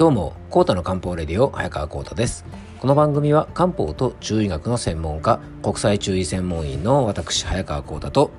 [0.00, 2.46] どうも、コータの漢方レディオ、早川コータです。
[2.78, 8.30] この番組は漢方と中医学の専門家、国際中医専門員の私、早川コータと、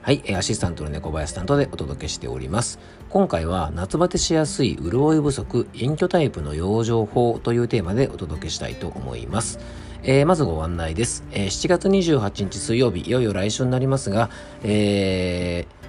[0.00, 2.78] はい、アシスタントの猫林担当でお届けしております。
[3.10, 9.58] 今回は夏バテしやすい潤い不足、隠居タイプの養生法というテーマでお届けしたいと思います。
[10.02, 14.30] えー、まずご案内です、えー、7月28日水曜日、いよいよ来週になりますが、
[14.62, 15.81] えー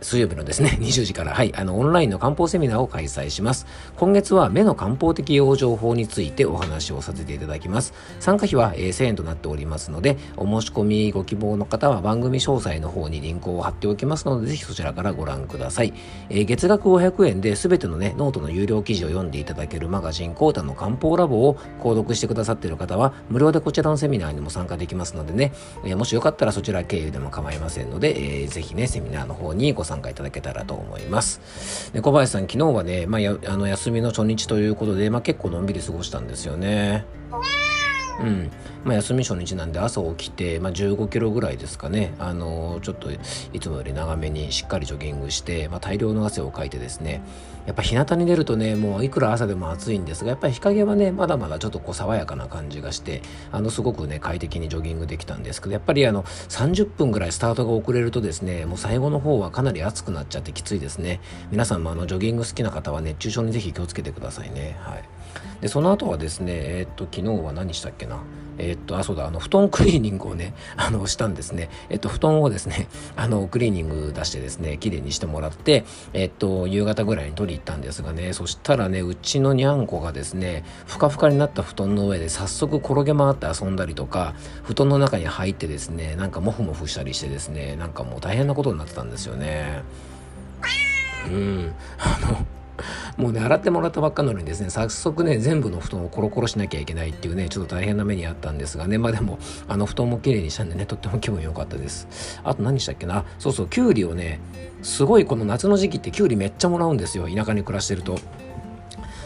[0.00, 3.66] 水曜日のですね、 20時から、はい、あの、オンラインの漢方セミナーを開催します。
[3.96, 7.92] 今月は目の漢方的養生法についてお話をさせていただきます。
[8.20, 15.92] 参加費は、えー、1000円となっておりますので、お申し込みご希望の方は番組詳細の方にリンクを貼っておきますので、ぜひそちらからご覧ください。
[16.30, 25.52] えー、月額500円で全てのね、ノートの有料記事を読んでいただけるマガジン、コータの漢方ラボを購読してくださっている方は、無料でこちらのセミナーにも参加できますのでね、
[25.84, 31.90] えー、もしよかったらそちら経由でも構いませんので、えー、ぜひね、セミナーの方にご参加いただけたらと思います。
[31.92, 37.04] で小林さん、昨日はね、まあ、あの休みの初日ということで、まあ、結構のんびり過ごしたんですよね。
[38.20, 38.50] うん。
[38.84, 47.22] まあ、休み初日なんで朝起きて、まあ、15キロぐらいですかね、あのー、ちょっといつもより長めにしっかりジョギングして、まあ、大量の汗をかいてですね。
[47.68, 53.20] やっぱ日向に出るとねもういくら朝でも暑いんですがやっぱり日陰はねまだまだちょっとこう爽やかな感じがして
[53.52, 61.20] あのすごくね快適にジョギングできたんですけどやっぱりあの30分ぐらいスタートが遅れるとですねもう最後の方はかなり暑くなっちゃってきついですね。
[61.50, 64.78] 皆さんもあのジョギング好きな方は熱中症にぜひ気をつけてくださいね。
[64.80, 65.04] はい。
[65.60, 68.22] でその後はですねえー、っと昨日は何したっけな
[68.58, 71.70] えー、っと、あ、そうだ、あの、布団クリーニングをね、 あの、したんですね。
[71.88, 89.82] えっと、布団をですね、 あの、クリーニング出してですね、綺麗にしてもらって、えっと、夕方ぐらいに取り行ったんですがね、そしたらね、うちのにゃんこがですね、ふかふかになった布団の上で早速転げ回って遊んだりとか、布団の中に入ってですね、なんかモフモフしたりしてですね、なんかもう大変なことになってたんですよね。
[91.26, 91.72] うん。
[91.98, 92.46] あの、
[93.18, 102.40] もうね、洗ってもらったばっかなのにですね、早速ね、全部の布団をコロコロしなきゃいけないっていうね、ちょっと大変な目にあったんですがね、まあでも、あの布団も綺麗にしたんでね、とっても気分良かったです。
[102.44, 104.38] あと何したっけな、そうそう、きゅうりをね、
[104.82, 108.20] すごいこの夏の時期ってきゅうりめっちゃもらうんですよ、田舎に暮らしてると。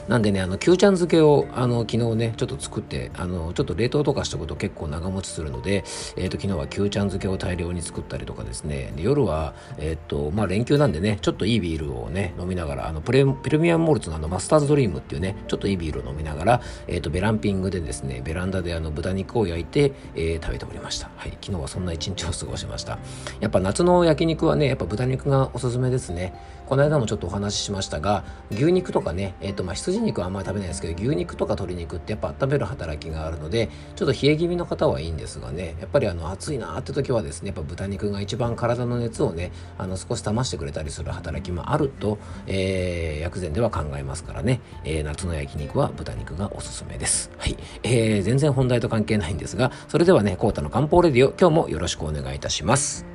[0.08, 5.84] なんでね、あの、キューちゃん漬けを、あの、昨日ね、ちょっと作って、あの、ちょっと冷凍とかしておくと結構長持ちするので、
[6.16, 21.10] えっ、ー、と、昨日はキューちゃん漬けを大量に作ったりとかですね、夜は、えっ、ー、と、まあ、連休なんでね、ちょっといいビールをね、飲みながら、あの、プレプレミアムモルツのあの、マスターズドリームっていうね、ちょっといいビールを飲みながら、えっ、ー、と、ベランピングでですね、ベランダであの、豚肉を焼いて、えー、食べておりました。
[21.16, 22.98] はい、昨日はそんな一日を過ごしました。
[23.40, 26.34] やっぱ夏の焼肉はね、やっぱ豚肉がおすすめですね。
[26.66, 47.30] この間もちょっとお話ししましたが、牛肉とかね、えっ、と、まあ、羊肉はあんまり食べないですけど牛肉とか鶏肉ってやっぱ温める働きがあるのでちょっと冷え気味の方はいいんですがねやっぱりあの暑いなって時はですねやっぱ豚肉が一番体の熱をねあの少し冷ましてくれたりする働きもあると、えー、薬膳では考えますからね、えー、夏の焼肉は豚肉がおすすめです。
[47.38, 53.11] はい、えー、全然本題と関係ないんですがそれではねコータの漢方レディオ今日もよろしくお願いいたします。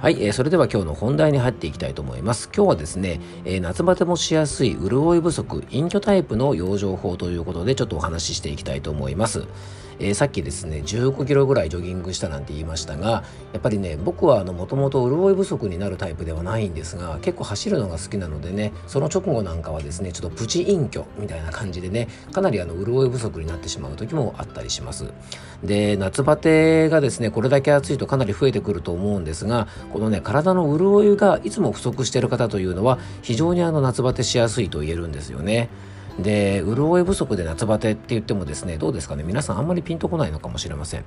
[0.00, 2.48] はい、えー、それでは今日の本題に入っていきたいと思います。
[2.54, 9.48] 今日はですね、えー、夏バテもしやすい潤い不足、隠居タイプの養生法ということでちょっとお話ししていきたいと思います。
[9.98, 25.12] えー、さっきですね15キロぐらいジョギングしたなんて言いましたがやっぱりね僕はもともと潤い不足になるタイプではないんですが結構走るのが好きなのでねその直後なんかはですねちょっとプチ隠居みたいな感じでねかなりあの潤い不足になってしまう時もあったりします。
[25.62, 35.68] で夏バテがですねこれだけ暑いとかなり増えてくると思うんですがこのね体の潤いがいつも不足してる方というのは非常にあの夏バテしやすいと言えるんですよね。
[36.18, 41.04] で潤い不足で夏バテって言ってもですねどうですかね皆さんあんまりピンとこないのかもしれません。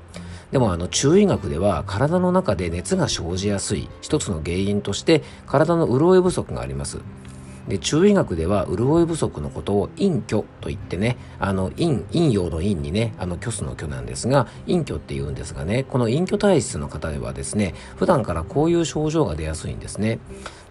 [0.51, 6.99] でもあの中医学では体の中で熱が生じやすい一つの原因として体の潤い不足があります。
[7.67, 20.19] で中医学では潤い不足のことを陰虚と言ってねあの陰陰陽の陰にねあの虚数の虚なんですが陰虚って言うんですがねこの陰虚体質の方ではですね普段からこういう症状が出やすいんですね。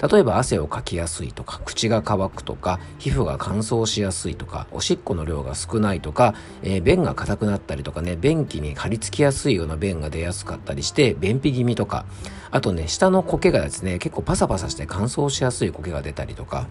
[0.00, 12.04] 例えば汗をかきやすいとか口が乾くとか皮膚が乾燥しやすいとかおしっこの量が少ないとか、えー、便が硬くなったりとかね便器に張り付きやすいような便が出やすかったりして便秘気味とか。
[12.52, 16.66] あとね下の苔がですね結構パサパサして乾燥しやすい苔が出たりとか。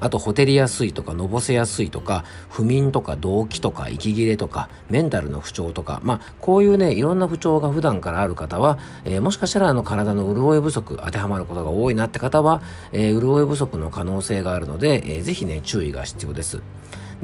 [0.00, 12.62] あと、ほてりやすいとか、のぼせやすいとか、不眠とか、動悸とか、息切れとか、メンタルの不調とか、まあ、こういうね、いろんな不調が普段からある方は、えー、もしかしたらあの体の潤い不足、当てはまることが多いなって方は、
[12.92, 16.62] えー、潤い不足の可能性があるので、えー、ぜひね、注意が必要です。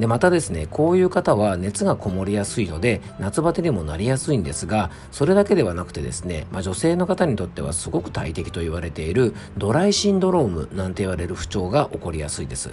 [0.01, 12.71] でまたですねこういう方は熱がこもりやすいので夏バテにもなりやすいんですがそれだけではなくてですね、まあ、女性の方にとってはすごく大敵と言われているドライシンドロームなんて言われる不調が起こりやすいです。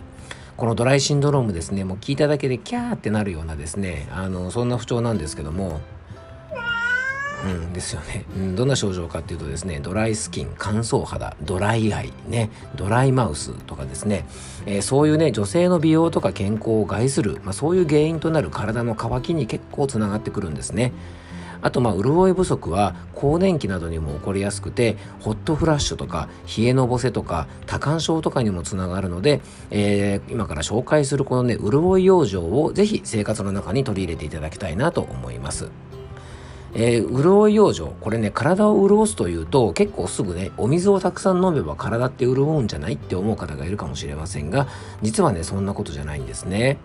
[0.55, 5.81] このドライシンドロームですねもう聞いただけでキャーってなるようなですねあのそんな不調なんですけども
[7.45, 8.25] うん、ですよね、
[8.55, 14.25] どんな症状かっていうとですねドライスキン乾燥肌ドライアイねドライマウスとかですね、
[14.65, 20.93] えー、そういうね女性の美容とか健康を害する、まあ、そういう原因となる体の渇きに結構つながってくるんですね。
[21.61, 29.41] あとまあ潤い不足は更年期などにも起こりやすくてホットフラッシュとか冷えのぼせとか多汗症とかにもつながるので、
[29.71, 35.69] えー、今から紹介するこのね潤い養生をぜひ生活の中に取り入れていただきたいなと思います。
[36.79, 37.91] えー、潤い養生。
[37.99, 44.67] これね体を潤すというと結構すぐねお水をたくさん飲めば体って潤うんじゃないって思う方がいるかもしれませんが
[45.01, 46.77] 実はねそんなことじゃないんですね。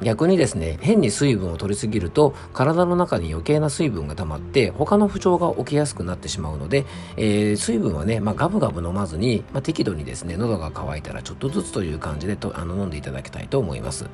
[0.00, 6.84] 逆にですね変に水分を取りすぎると体の中に余計な水分が溜まって他の不調が起きやすくなってしまうので、
[7.16, 14.06] えー、水分はね、まあ、ガブガブ飲まずに、まあ、適度にですね喉が渇いたらちょっとずつという感じでとあの飲んでいただきたいと思います。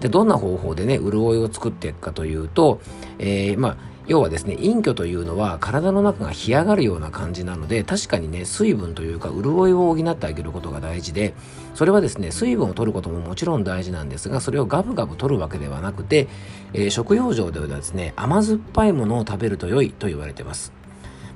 [0.00, 2.80] でどんな方法でね潤いを作っていくかというと、
[3.18, 11.34] えー、まあ要はですね陰虚というのは体の中が干上がるような感じなので確かにね水分というか潤いを補ってあげることが大事で
[11.74, 16.28] それはですね水分を取ることももちろん大事なんですがそれをガブガブ取るわけではなくて、
[16.72, 20.81] えー、食用上ではですね甘酸っぱいものを食べると良いと言われてます。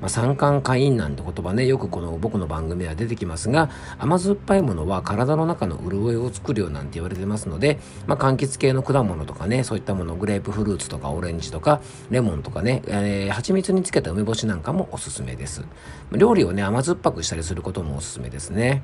[0.01, 15.65] まあ、酸管カインなんて言葉ねよくこの僕の番組では出てきますが甘酸っぱいものは体の中の潤いを作るよなんて言われてますので、まあ、柑橘系の果物とかねそういったものグレープフルーツとかオレンジとかレモンとかね、えー、蜂蜜につけた梅干しなんかもおすすめです。
[16.13, 18.83] 料理をね甘酸っぱくしたりすることもおすすめですね。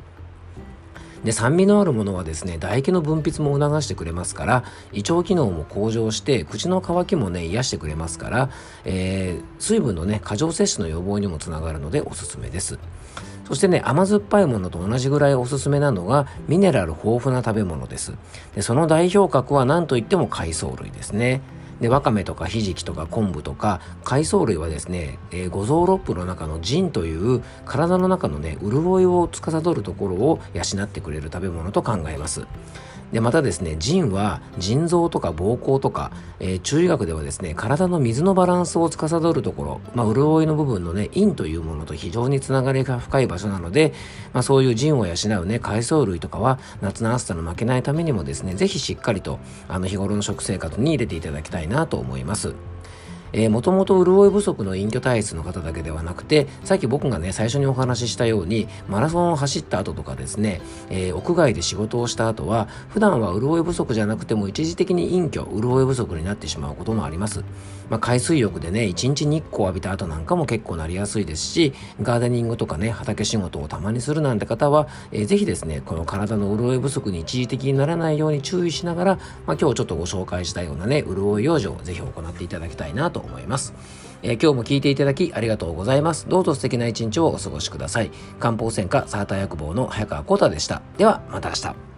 [1.24, 8.50] で酸味のあるものはですね唾液の分泌も促してくれますから胃腸機能も向上して口の渇きもね癒してくれますから、
[8.84, 12.78] えー、水分のね過剰摂取の予防にもつながるのでおすすめです。
[13.44, 18.14] そしてね甘酸っぱいものと同じぐらいおすすめなのがミネラル豊富な食べ物です。
[18.54, 21.42] でその代表格は何といっても海藻類ですね。
[21.82, 32.46] でわかめとかひじきとか昆布とか海藻類はですね、えー、五臓六腑の中の腎という体の中のね潤いを司るところを養ってくれる食べ物と考えます。
[33.12, 36.10] でまたですね腎は腎臓とか膀胱とか、
[36.40, 43.92] えー、中医学ではですね体の水のバランスを司るところ、まあ、潤いの部分のね陰というものと非常につながりが深い場所なので、
[44.32, 49.38] まあ、そういう腎を養うね海藻類とかは夏の暑さの負けないためにもですねぜひしっかりと
[49.68, 52.54] あの日頃の食生活に入れていただきたいなと思います。
[53.32, 67.44] えー、もともと潤い不足の隠居体質の方だけではなくて、さっき僕がね、最初にお話ししたように、マラソンを走った後とかですね、えー、屋外で仕事をした後は、普段は潤い不足じゃなくても一時的に隠居、潤い不足になってしまうこともあります。
[67.90, 79.14] まあ、海水浴でね、一日日光浴びた後なんかも結構なりやすいですし、ガーデニングとかね、畑仕事をたまにするなんて方は、えー、ぜひですね、この体の潤い不足に一時的にならないように注意しながら、
[79.46, 83.74] まあ、今日ちょっとご紹介したようなね、潤い養生をぜひ行っていただきたいなと思います。
[84.22, 86.28] えー、今日も聞いていただきありがとうございます。
[86.28, 88.10] どうぞ素敵な一日をお過ごしください。
[88.38, 90.82] 漢方専科サーター薬房の早川浩太でした。
[90.96, 91.91] では、また明日。